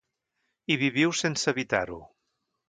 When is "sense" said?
1.19-1.53